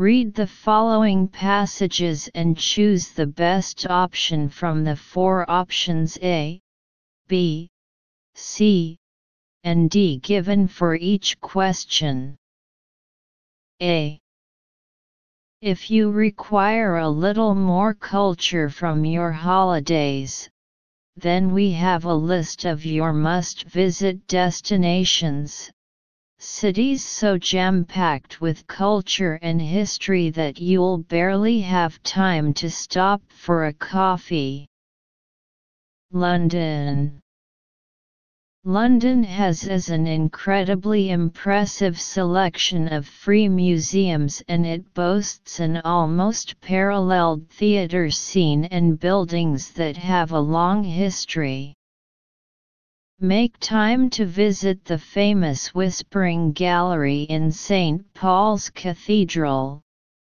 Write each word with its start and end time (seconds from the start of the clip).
Read 0.00 0.32
the 0.32 0.46
following 0.46 1.26
passages 1.26 2.30
and 2.32 2.56
choose 2.56 3.08
the 3.08 3.26
best 3.26 3.84
option 3.90 4.48
from 4.48 4.84
the 4.84 4.94
four 4.94 5.44
options 5.50 6.16
A, 6.22 6.60
B, 7.26 7.68
C, 8.36 8.96
and 9.64 9.90
D 9.90 10.18
given 10.18 10.68
for 10.68 10.94
each 10.94 11.40
question. 11.40 12.36
A. 13.82 14.20
If 15.62 15.90
you 15.90 16.12
require 16.12 16.98
a 16.98 17.08
little 17.08 17.56
more 17.56 17.92
culture 17.92 18.70
from 18.70 19.04
your 19.04 19.32
holidays, 19.32 20.48
then 21.16 21.52
we 21.52 21.72
have 21.72 22.04
a 22.04 22.14
list 22.14 22.64
of 22.64 22.86
your 22.86 23.12
must 23.12 23.64
visit 23.64 24.28
destinations 24.28 25.72
Cities 26.40 27.04
so 27.04 27.36
jam-packed 27.36 28.40
with 28.40 28.66
culture 28.68 29.40
and 29.42 29.60
history 29.60 30.30
that 30.30 30.60
you'll 30.60 30.98
barely 30.98 31.60
have 31.62 32.02
time 32.04 32.54
to 32.54 32.70
stop 32.70 33.20
for 33.28 33.66
a 33.66 33.72
coffee. 33.72 34.66
London 36.12 37.20
London 38.64 39.24
has 39.24 39.66
as 39.66 39.88
an 39.88 40.06
incredibly 40.06 41.10
impressive 41.10 42.00
selection 42.00 42.86
of 42.88 43.08
free 43.08 43.48
museums 43.48 44.42
and 44.46 44.66
it 44.66 44.94
boasts 44.94 45.58
an 45.58 45.78
almost 45.78 46.60
paralleled 46.60 47.48
theatre 47.48 48.10
scene 48.10 48.64
and 48.66 49.00
buildings 49.00 49.70
that 49.72 49.96
have 49.96 50.32
a 50.32 50.40
long 50.40 50.84
history. 50.84 51.74
Make 53.20 53.58
time 53.58 54.10
to 54.10 54.24
visit 54.24 54.84
the 54.84 54.96
famous 54.96 55.74
Whispering 55.74 56.52
Gallery 56.52 57.22
in 57.22 57.50
St. 57.50 58.14
Paul's 58.14 58.70
Cathedral, 58.70 59.82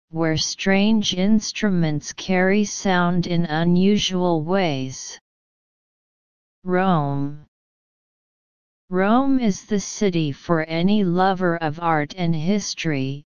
where 0.10 0.36
strange 0.36 1.14
instruments 1.14 2.12
carry 2.12 2.64
sound 2.64 3.28
in 3.28 3.46
unusual 3.46 4.42
ways. 4.42 5.20
Rome 6.64 7.46
Rome 8.90 9.40
is 9.40 9.64
the 9.66 9.80
city 9.80 10.32
for 10.32 10.64
any 10.64 11.04
lover 11.04 11.58
of 11.58 11.80
art 11.80 12.16
and 12.18 12.34
history, 12.34 13.24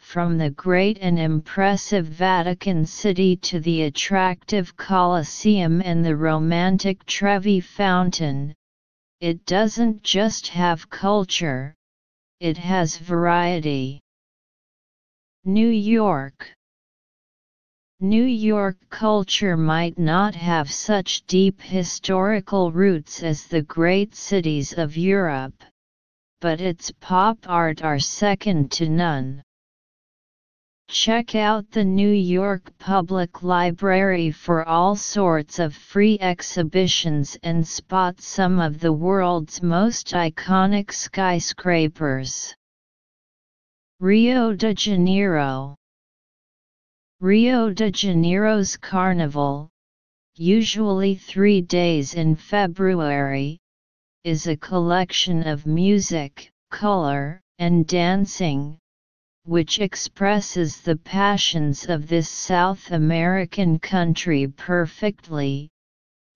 from 0.00 0.36
the 0.36 0.50
great 0.50 0.98
and 1.00 1.16
impressive 1.16 2.06
Vatican 2.06 2.84
City 2.84 3.36
to 3.36 3.60
the 3.60 3.82
attractive 3.82 4.76
Colosseum 4.76 5.80
and 5.80 6.04
the 6.04 6.16
romantic 6.16 7.06
Trevi 7.06 7.60
Fountain 7.60 8.52
it 9.20 9.44
doesn't 9.44 10.02
just 10.02 10.48
have 10.48 10.88
culture, 10.88 11.74
it 12.40 12.56
has 12.56 12.96
variety. 12.96 14.00
New 15.44 15.68
York 15.68 16.52
New 18.00 18.24
York 18.24 18.78
culture 18.88 19.58
might 19.58 19.98
not 19.98 20.34
have 20.34 20.72
such 20.72 21.26
deep 21.26 21.60
historical 21.60 22.72
roots 22.72 23.22
as 23.22 23.46
the 23.46 23.60
great 23.60 24.14
cities 24.14 24.72
of 24.72 24.96
Europe, 24.96 25.62
but 26.40 26.62
its 26.62 26.90
pop 27.00 27.38
art 27.46 27.82
are 27.82 27.98
second 27.98 28.72
to 28.72 28.88
none. 28.88 29.42
Check 30.92 31.36
out 31.36 31.70
the 31.70 31.84
New 31.84 32.10
York 32.10 32.76
Public 32.78 33.44
Library 33.44 34.32
for 34.32 34.66
all 34.66 34.96
sorts 34.96 35.60
of 35.60 35.72
free 35.72 36.18
exhibitions 36.18 37.38
and 37.44 37.64
spot 37.64 38.20
some 38.20 38.58
of 38.58 38.80
the 38.80 38.92
world's 38.92 39.62
most 39.62 40.08
iconic 40.08 40.90
skyscrapers. 40.92 42.56
Rio 44.00 44.52
de 44.52 44.74
Janeiro 44.74 45.76
Rio 47.20 47.72
de 47.72 47.92
Janeiro's 47.92 48.76
carnival, 48.76 49.70
usually 50.34 51.14
three 51.14 51.60
days 51.60 52.14
in 52.14 52.34
February, 52.34 53.60
is 54.24 54.48
a 54.48 54.56
collection 54.56 55.46
of 55.46 55.66
music, 55.66 56.50
color, 56.72 57.40
and 57.60 57.86
dancing, 57.86 58.76
which 59.44 59.78
expresses 59.78 60.80
the 60.80 60.96
passions 60.96 61.86
of 61.88 62.06
this 62.06 62.28
South 62.28 62.90
American 62.90 63.78
country 63.78 64.46
perfectly, 64.46 65.70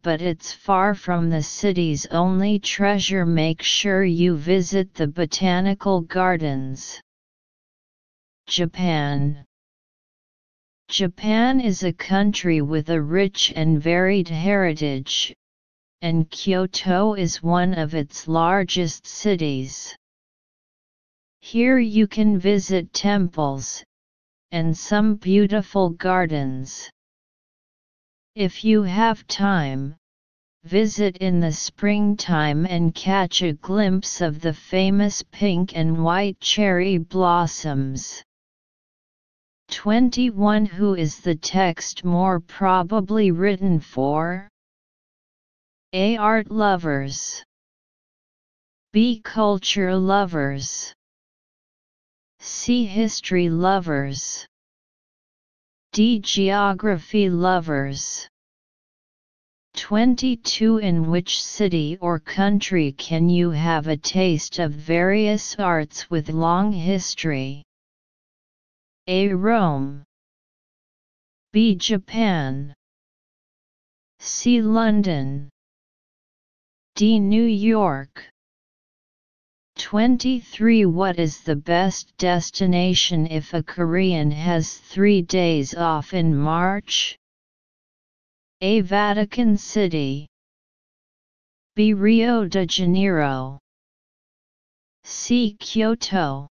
but 0.03 0.21
it's 0.21 0.53
far 0.53 0.95
from 0.95 1.31
the 1.31 1.43
city's 1.43 2.07
only 2.07 2.59
treasure. 2.59 3.25
Make 3.25 3.63
sure 3.63 4.05
you 4.05 4.37
visit 4.37 4.95
the 4.95 5.07
botanical 5.07 6.01
gardens. 6.01 7.01
Japan 8.47 9.45
Japan 10.89 11.61
is 11.61 11.83
a 11.83 11.93
country 11.93 12.61
with 12.61 12.91
a 12.91 13.01
rich 13.01 13.53
and 13.57 13.83
varied 13.83 14.29
heritage, 14.29 15.35
and 16.03 16.31
Kyoto 16.31 17.15
is 17.15 17.43
one 17.43 17.73
of 17.75 17.95
its 17.95 18.29
largest 18.29 19.07
cities. 19.07 19.97
Here 21.47 21.79
you 21.79 22.07
can 22.07 22.39
visit 22.39 22.95
temples, 22.95 23.85
and 24.51 24.75
some 24.75 25.17
beautiful 25.17 25.91
gardens. 25.91 26.91
If 28.35 28.65
you 28.65 28.83
have 28.85 29.27
time, 29.27 29.97
visit 30.63 31.19
in 31.19 31.41
the 31.41 31.53
springtime 31.53 32.65
and 32.65 32.95
catch 32.95 33.43
a 33.43 33.53
glimpse 33.53 34.23
of 34.23 34.41
the 34.41 34.55
famous 34.55 35.23
pink 35.33 35.77
and 35.77 36.03
white 36.03 36.41
cherry 36.41 36.97
blossoms. 36.97 38.23
21 39.69 40.65
Who 40.65 40.95
is 40.95 41.21
the 41.21 41.35
text 41.35 42.07
more 42.07 42.41
probably 42.41 43.33
written 43.33 43.81
for? 43.81 44.49
A. 45.93 46.17
Art 46.17 46.51
lovers. 46.51 47.45
B. 48.95 49.21
Culture 49.23 49.95
lovers. 49.95 50.95
See 52.47 52.85
History 52.85 53.49
lovers. 53.49 54.47
D. 55.93 56.19
Geography 56.19 57.31
lovers. 57.31 58.29
22 59.77 60.77
In 60.77 61.11
which 61.11 61.43
city 61.43 61.97
or 62.03 62.21
country 62.21 62.93
can 62.93 63.31
you 63.31 63.51
have 63.53 63.87
a 63.87 63.97
taste 63.97 64.59
of 64.59 64.73
various 64.73 65.59
arts 65.59 66.11
with 66.11 66.29
long 66.29 66.71
history? 66.71 67.63
A. 69.07 69.33
Rome 69.33 70.05
B. 71.55 71.75
Japan 71.75 72.75
C. 74.21 74.61
London 74.61 75.49
D. 76.95 77.19
New 77.19 77.45
York 77.47 78.29
23 79.77 80.87
What 80.87 81.19
is 81.19 81.41
the 81.41 81.57
best 81.57 82.17
destination 82.17 83.27
if 83.27 83.53
a 83.53 83.63
Korean 83.63 84.31
has 84.31 84.79
three 84.79 85.21
days 85.21 85.75
off 85.75 86.15
in 86.15 86.37
March? 86.37 87.19
A. 88.61 88.81
Vatican 88.81 89.57
City 89.57 90.29
B. 91.75 91.93
Rio 91.93 92.47
de 92.47 92.67
Janeiro 92.67 93.59
C. 95.03 95.57
Kyoto 95.59 96.49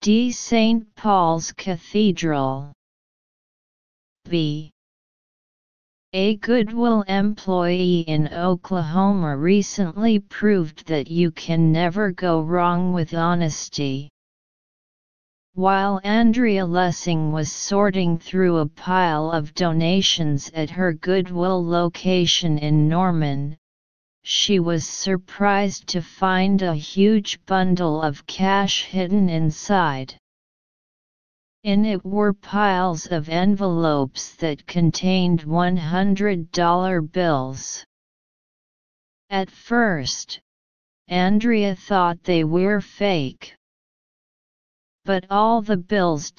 D. 0.00 0.30
St. 0.30 0.94
Paul's 0.94 1.52
Cathedral 1.52 2.72
B. 4.28 4.70
A 6.14 6.36
Goodwill 6.36 7.02
employee 7.08 8.00
in 8.00 8.28
Oklahoma 8.28 9.34
recently 9.34 10.18
proved 10.18 10.86
that 10.88 11.10
you 11.10 11.30
can 11.30 11.72
never 11.72 12.12
go 12.12 12.42
wrong 12.42 12.92
with 12.92 13.14
honesty. 13.14 14.10
While 15.54 16.02
Andrea 16.04 16.66
Lessing 16.66 17.32
was 17.32 17.50
sorting 17.50 18.18
through 18.18 18.58
a 18.58 18.66
pile 18.66 19.30
of 19.30 19.54
donations 19.54 20.50
at 20.52 20.68
her 20.68 20.92
Goodwill 20.92 21.66
location 21.66 22.58
in 22.58 22.90
Norman, 22.90 23.56
she 24.22 24.60
was 24.60 24.86
surprised 24.86 25.86
to 25.88 26.02
find 26.02 26.60
a 26.60 26.74
huge 26.74 27.42
bundle 27.46 28.02
of 28.02 28.26
cash 28.26 28.84
hidden 28.84 29.30
inside. 29.30 30.14
In 31.64 31.84
it 31.84 32.04
were 32.04 32.32
piles 32.32 33.06
of 33.06 33.28
envelopes 33.28 34.34
that 34.36 34.66
contained 34.66 35.44
$100 35.44 37.12
bills. 37.12 37.84
At 39.30 39.48
first, 39.48 40.40
Andrea 41.06 41.76
thought 41.76 42.24
they 42.24 42.42
were 42.42 42.80
fake. 42.80 43.54
But 45.04 45.24
all 45.30 45.62
the 45.62 45.76
bills 45.76 46.32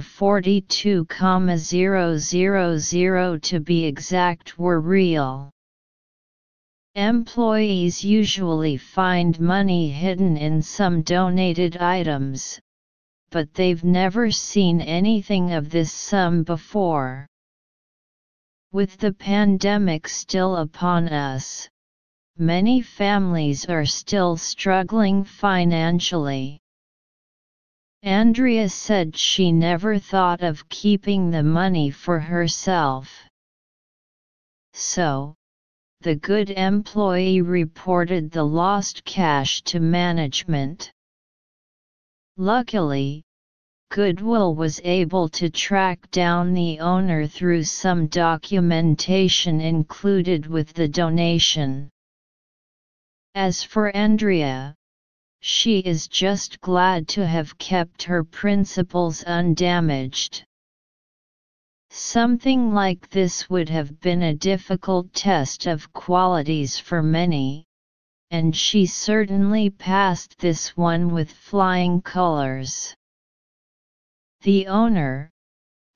$42,000 0.00 2.32
to 3.38 3.58
be 3.58 3.84
exact 3.84 4.60
were 4.60 4.80
real. 4.80 5.50
Employees 6.94 8.04
usually 8.04 8.76
find 8.76 9.40
money 9.40 9.90
hidden 9.90 10.36
in 10.36 10.62
some 10.62 11.02
donated 11.02 11.78
items, 11.78 12.60
but 13.30 13.52
they've 13.54 13.84
never 13.84 14.30
seen 14.30 14.80
anything 14.80 15.52
of 15.52 15.70
this 15.70 15.92
sum 15.92 16.42
before. 16.42 17.26
With 18.72 18.96
the 18.98 19.12
pandemic 19.12 20.08
still 20.08 20.56
upon 20.56 21.08
us, 21.08 21.68
many 22.36 22.82
families 22.82 23.66
are 23.66 23.86
still 23.86 24.36
struggling 24.36 25.24
financially. 25.24 26.58
Andrea 28.02 28.68
said 28.68 29.16
she 29.16 29.50
never 29.50 29.98
thought 29.98 30.42
of 30.42 30.68
keeping 30.68 31.30
the 31.30 31.42
money 31.42 31.90
for 31.90 32.20
herself. 32.20 33.10
So, 34.72 35.34
the 36.02 36.14
good 36.14 36.50
employee 36.50 37.40
reported 37.40 38.30
the 38.30 38.44
lost 38.44 39.04
cash 39.04 39.62
to 39.62 39.80
management. 39.80 40.92
Luckily, 42.40 43.24
Goodwill 43.90 44.54
was 44.54 44.80
able 44.84 45.28
to 45.30 45.50
track 45.50 46.08
down 46.12 46.54
the 46.54 46.78
owner 46.78 47.26
through 47.26 47.64
some 47.64 48.06
documentation 48.06 49.60
included 49.60 50.46
with 50.46 50.72
the 50.72 50.86
donation. 50.86 51.90
As 53.34 53.64
for 53.64 53.90
Andrea, 53.96 54.76
she 55.40 55.80
is 55.80 56.06
just 56.06 56.60
glad 56.60 57.08
to 57.08 57.26
have 57.26 57.58
kept 57.58 58.04
her 58.04 58.22
principles 58.22 59.24
undamaged. 59.24 60.44
Something 61.90 62.72
like 62.72 63.10
this 63.10 63.50
would 63.50 63.68
have 63.68 64.00
been 64.00 64.22
a 64.22 64.34
difficult 64.34 65.12
test 65.12 65.66
of 65.66 65.92
qualities 65.92 66.78
for 66.78 67.02
many, 67.02 67.67
and 68.30 68.54
she 68.54 68.84
certainly 68.84 69.70
passed 69.70 70.38
this 70.38 70.76
one 70.76 71.12
with 71.12 71.30
flying 71.30 72.02
colors. 72.02 72.94
The 74.42 74.66
owner, 74.66 75.30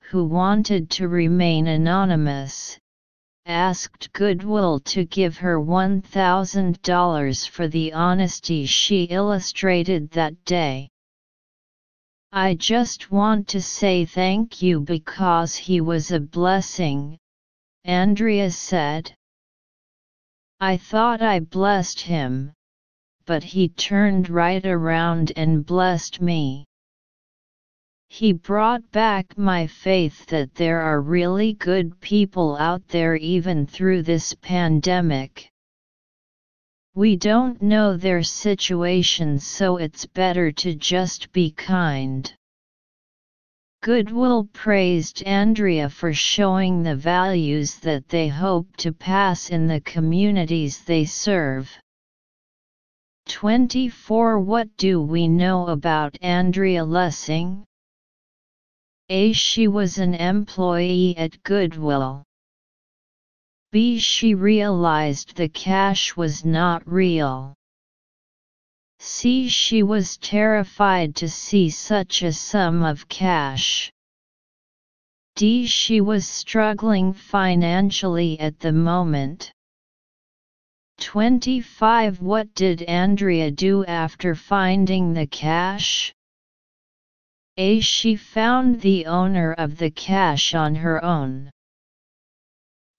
who 0.01 0.25
wanted 0.25 0.89
to 0.91 1.07
remain 1.07 1.67
anonymous, 1.67 2.79
asked 3.45 4.11
Goodwill 4.13 4.79
to 4.79 5.05
give 5.05 5.37
her 5.37 5.59
$1,000 5.59 7.49
for 7.49 7.67
the 7.67 7.93
honesty 7.93 8.65
she 8.65 9.03
illustrated 9.03 10.09
that 10.11 10.43
day. 10.45 10.89
I 12.31 12.55
just 12.55 13.11
want 13.11 13.47
to 13.49 13.61
say 13.61 14.05
thank 14.05 14.61
you 14.61 14.79
because 14.79 15.55
he 15.55 15.81
was 15.81 16.09
a 16.09 16.19
blessing, 16.19 17.19
Andrea 17.83 18.49
said. 18.49 19.13
I 20.65 20.77
thought 20.77 21.21
I 21.21 21.41
blessed 21.41 21.99
him, 21.99 22.53
but 23.25 23.43
he 23.43 23.67
turned 23.67 24.29
right 24.29 24.65
around 24.65 25.33
and 25.35 25.65
blessed 25.65 26.21
me. 26.21 26.63
He 28.07 28.31
brought 28.31 28.89
back 28.89 29.37
my 29.37 29.67
faith 29.67 30.25
that 30.27 30.55
there 30.55 30.79
are 30.79 31.01
really 31.01 31.51
good 31.51 31.99
people 31.99 32.55
out 32.55 32.87
there 32.87 33.17
even 33.17 33.67
through 33.67 34.03
this 34.03 34.33
pandemic. 34.35 35.49
We 36.95 37.17
don't 37.17 37.61
know 37.61 37.97
their 37.97 38.23
situations 38.23 39.45
so 39.45 39.75
it's 39.75 40.05
better 40.05 40.49
to 40.63 40.75
just 40.75 41.33
be 41.33 41.51
kind. 41.51 42.33
Goodwill 43.83 44.45
praised 44.53 45.23
Andrea 45.23 45.89
for 45.89 46.13
showing 46.13 46.83
the 46.83 46.95
values 46.95 47.79
that 47.79 48.07
they 48.07 48.29
hope 48.29 48.77
to 48.77 48.93
pass 48.93 49.49
in 49.49 49.67
the 49.67 49.81
communities 49.81 50.85
they 50.85 51.03
serve. 51.03 51.69
24 53.27 54.39
What 54.39 54.69
do 54.77 55.01
we 55.01 55.27
know 55.27 55.67
about 55.67 56.17
Andrea 56.21 56.85
Lessing? 56.85 57.65
A. 59.09 59.33
She 59.33 59.67
was 59.67 59.97
an 59.97 60.13
employee 60.13 61.17
at 61.17 61.43
Goodwill. 61.43 62.23
B. 63.73 63.99
She 63.99 64.33
realized 64.33 65.35
the 65.35 65.49
cash 65.49 66.15
was 66.15 66.45
not 66.45 66.89
real. 66.89 67.53
C. 69.05 69.49
She 69.49 69.83
was 69.83 70.15
terrified 70.15 71.13
to 71.17 71.27
see 71.27 71.69
such 71.69 72.23
a 72.23 72.31
sum 72.31 72.83
of 72.83 73.09
cash. 73.09 73.91
D. 75.35 75.67
She 75.67 75.99
was 75.99 76.25
struggling 76.25 77.11
financially 77.11 78.39
at 78.39 78.61
the 78.61 78.71
moment. 78.71 79.51
25 81.01 82.21
What 82.21 82.55
did 82.55 82.83
Andrea 82.83 83.51
do 83.51 83.83
after 83.83 84.35
finding 84.35 85.11
the 85.11 85.27
cash? 85.27 86.13
A. 87.57 87.81
She 87.81 88.15
found 88.15 88.79
the 88.79 89.05
owner 89.05 89.51
of 89.51 89.77
the 89.77 89.91
cash 89.91 90.55
on 90.55 90.75
her 90.75 91.03
own. 91.03 91.51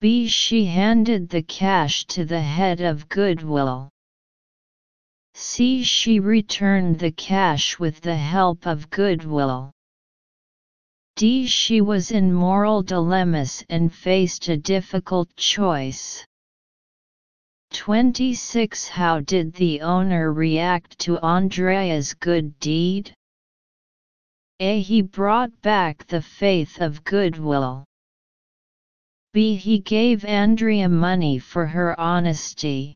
B. 0.02 0.28
She 0.28 0.66
handed 0.66 1.30
the 1.30 1.42
cash 1.42 2.04
to 2.08 2.26
the 2.26 2.42
head 2.42 2.82
of 2.82 3.08
Goodwill. 3.08 3.88
C. 5.36 5.82
She 5.82 6.20
returned 6.20 7.00
the 7.00 7.10
cash 7.10 7.78
with 7.78 8.00
the 8.00 8.16
help 8.16 8.66
of 8.66 8.88
Goodwill. 8.88 9.72
D. 11.16 11.46
She 11.46 11.81
was 11.81 12.12
in 12.12 12.32
moral 12.32 12.82
dilemmas 12.82 13.64
and 13.69 13.92
faced 13.92 14.48
a 14.48 14.56
difficult 14.56 15.34
choice. 15.36 16.25
26 17.72 18.88
How 18.88 19.19
did 19.19 19.54
the 19.54 19.81
owner 19.81 20.32
react 20.32 20.96
to 21.00 21.19
Andrea's 21.19 22.14
good 22.14 22.58
deed? 22.60 23.12
A. 24.60 24.80
He 24.80 25.02
brought 25.02 25.60
back 25.62 26.06
the 26.06 26.22
faith 26.22 26.80
of 26.80 27.02
goodwill. 27.02 27.84
B. 29.32 29.56
He 29.56 29.80
gave 29.80 30.25
Andrea 30.25 30.88
money 30.88 31.40
for 31.40 31.66
her 31.66 31.98
honesty. 31.98 32.94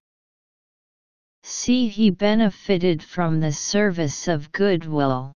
C. 1.42 1.88
He 1.88 2.10
benefited 2.10 3.02
from 3.02 3.40
the 3.40 3.52
service 3.52 4.28
of 4.28 4.52
goodwill. 4.52 5.32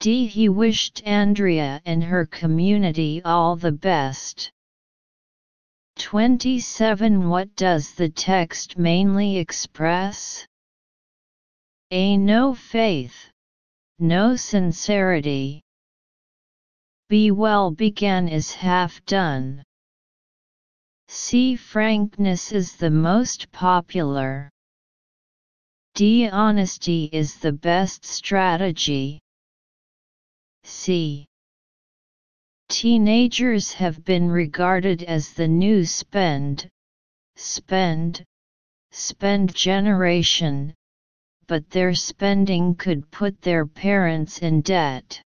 D. 0.00 0.26
He 0.26 0.48
wished 0.48 1.02
Andrea 1.04 1.80
and 1.84 2.04
her 2.04 2.26
community 2.26 3.20
all 3.24 3.56
the 3.56 3.72
best. 3.72 4.50
27 5.96 7.28
What 7.28 7.54
does 7.56 7.92
the 7.94 8.08
text 8.08 8.78
mainly 8.78 9.38
express? 9.38 10.46
A. 11.90 12.16
No 12.16 12.54
faith 12.54 13.30
no 14.00 14.34
sincerity. 14.34 15.60
Be 17.10 17.30
well 17.30 17.70
began 17.70 18.28
is 18.28 18.54
half 18.54 19.04
done. 19.04 19.62
C. 21.12 21.56
Frankness 21.56 22.52
is 22.52 22.76
the 22.76 22.88
most 22.88 23.50
popular. 23.50 24.48
D. 25.96 26.28
Honesty 26.28 27.10
is 27.12 27.36
the 27.36 27.50
best 27.50 28.04
strategy. 28.04 29.18
C. 30.62 31.26
Teenagers 32.68 33.72
have 33.72 34.04
been 34.04 34.30
regarded 34.30 35.02
as 35.02 35.32
the 35.32 35.48
new 35.48 35.84
spend, 35.84 36.68
spend, 37.34 38.22
spend 38.92 39.52
generation, 39.52 40.72
but 41.48 41.68
their 41.70 41.92
spending 41.92 42.76
could 42.76 43.10
put 43.10 43.42
their 43.42 43.66
parents 43.66 44.38
in 44.38 44.60
debt. 44.60 45.20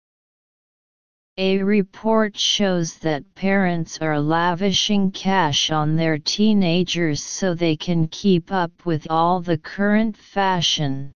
A 1.42 1.62
report 1.62 2.37
shows 2.37 2.99
that 2.99 3.35
parents 3.35 3.97
are 4.02 4.20
lavishing 4.20 5.11
cash 5.11 5.70
on 5.70 5.97
their 5.97 6.18
teenagers 6.18 7.23
so 7.23 7.54
they 7.54 7.76
can 7.76 8.09
keep 8.09 8.52
up 8.52 8.85
with 8.85 9.06
all 9.09 9.40
the 9.40 9.56
current 9.56 10.18
fashion. 10.18 11.12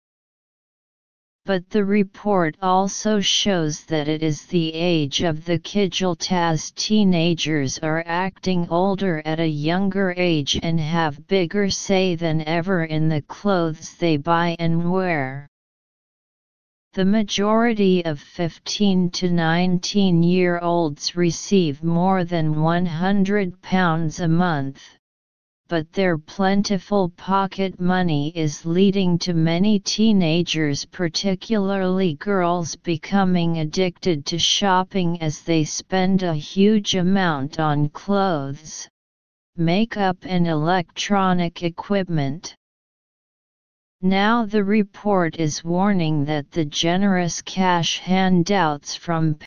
But 1.45 1.69
the 1.69 1.85
report 1.85 2.57
also 2.63 3.21
shows 3.21 3.85
that 3.85 4.09
it 4.09 4.23
is 4.23 4.47
the 4.47 4.73
age 4.73 5.21
of 5.21 5.45
the 5.45 5.59
kidults 5.59 6.73
teenagers 6.75 7.79
are 7.81 8.03
acting 8.07 8.67
older 8.71 9.21
at 9.27 9.41
a 9.41 9.47
younger 9.47 10.15
age 10.17 10.59
and 10.63 10.81
have 10.81 11.27
bigger 11.27 11.69
say 11.69 12.15
than 12.15 12.41
ever 12.49 12.85
in 12.85 13.11
the 13.11 13.21
clothes 13.21 13.95
they 13.99 14.17
buy 14.17 14.57
and 14.59 14.91
wear. 14.91 15.51
The 16.95 17.05
majority 17.05 18.05
of 18.05 18.21
15 18.21 19.11
to 19.11 19.31
19 19.31 20.23
year 20.23 20.59
olds 20.61 21.15
receive 21.15 21.85
more 21.85 22.25
than 22.25 22.55
£100 22.55 24.21
a 24.21 24.29
month 24.29 24.81
but 25.67 25.91
their 25.95 26.19
plentiful 26.19 27.09
pocket 27.17 27.81
money 27.81 28.31
is 28.37 28.67
leading 28.67 29.19
to 29.19 29.33
many 29.33 29.79
teenagers 29.79 30.85
particularly 30.85 32.15
girls 32.15 32.77
becoming 32.77 33.59
addicted 33.59 34.27
to 34.27 34.39
shopping 34.39 35.21
as 35.23 35.41
they 35.41 35.65
spend 35.65 36.23
a 36.23 36.35
huge 36.35 36.95
amount 36.95 37.59
on 37.59 37.89
clothes, 37.89 38.87
makeup 39.57 40.19
and 40.23 40.47
electronic 40.47 41.63
equipment. 41.63 42.55
Now 44.07 44.45
the 44.45 44.65
report 44.65 45.39
is 45.39 45.65
warning 45.65 46.27
that 46.27 46.51
the 46.51 46.67
generous 46.67 47.41
cash 47.41 48.01
handouts 48.01 48.95
from 48.95 49.35